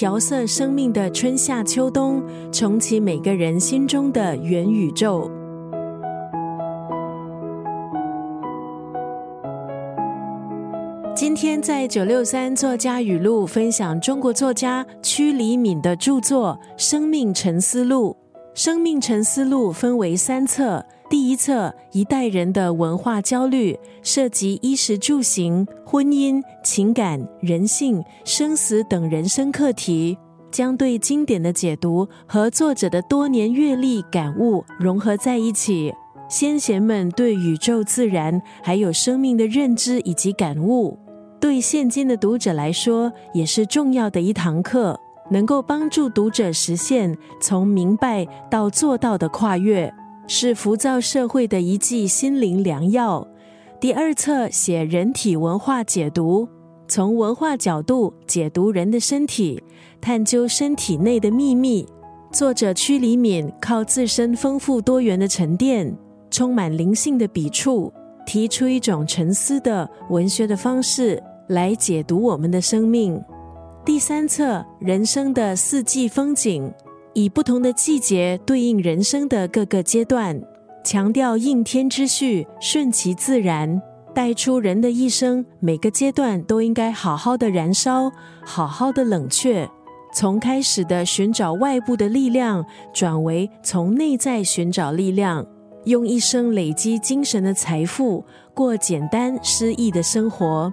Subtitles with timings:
[0.00, 5.30] 调色生命的春夏秋冬，重启每个人心中的元宇宙。
[11.14, 18.16] 今天在九六三作家语录分享中国作家屈黎敏的著作《生命沉思录》。
[18.54, 30.18] 《生命沉思录》分为三册，第一册一代人的文化焦虑，涉及衣食住行、婚姻、情感、人性、生死等人生课题，
[30.50, 35.92] 将对经典的解读和作者的多年阅历感悟融合在一起。
[36.28, 40.98] 先贤们对宇宙、自然还有生命的认知以及感悟，
[41.40, 44.98] 对现今的读者来说也是重要的一堂课。
[45.30, 49.92] 能够帮助读者实现从明白到做到的跨越，
[50.26, 53.26] 是浮躁社会的一剂心灵良药。
[53.80, 56.48] 第二册写人体文化解读，
[56.86, 59.62] 从文化角度解读人的身体，
[60.00, 61.86] 探究身体内的秘密。
[62.32, 65.96] 作者屈黎敏靠自身丰富多元的沉淀，
[66.30, 67.92] 充满灵性的笔触，
[68.26, 73.20] 提出一种沉思的文学的方式来解读我们的生命。
[73.82, 76.72] 第三册人生的四季风景，
[77.14, 80.38] 以不同的季节对应人生的各个阶段，
[80.84, 83.80] 强调应天之序，顺其自然，
[84.14, 88.12] 带出人的一生每个阶段都应该好好的燃烧，
[88.44, 89.68] 好好的冷却。
[90.12, 95.46] 从开始的寻找外部的力量，转为从内在寻找力量，
[95.84, 100.70] 用一生累积精神的财富，过简单诗意的生活。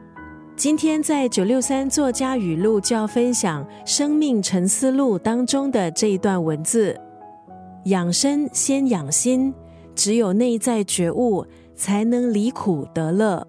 [0.58, 7.00] 今天在九六三作家语录就要分享《生命沉思录》当中的这一段文字：
[7.86, 9.54] 养生先养心，
[9.94, 13.48] 只有内在觉悟，才能离苦得乐。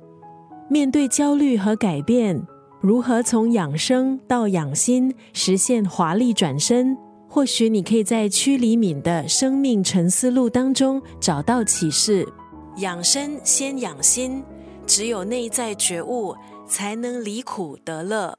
[0.69, 2.47] 面对焦虑和改变，
[2.78, 6.95] 如何从养生到养心，实现华丽转身？
[7.27, 12.28] 或许你可以在屈黎敏的《生命沉思录》当中找到启示。
[12.77, 14.44] 养生先养心，
[14.87, 16.37] 只有内在觉悟。
[16.69, 18.39] 才能离苦得乐。